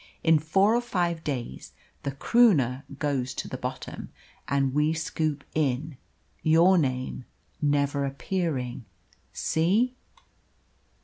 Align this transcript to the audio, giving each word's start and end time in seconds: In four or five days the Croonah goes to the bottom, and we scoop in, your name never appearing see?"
In 0.23 0.39
four 0.39 0.73
or 0.75 0.81
five 0.81 1.23
days 1.23 1.73
the 2.01 2.09
Croonah 2.11 2.85
goes 2.97 3.35
to 3.35 3.47
the 3.47 3.55
bottom, 3.55 4.09
and 4.47 4.73
we 4.73 4.93
scoop 4.93 5.43
in, 5.53 5.95
your 6.41 6.79
name 6.79 7.25
never 7.61 8.03
appearing 8.03 8.85
see?" 9.31 9.95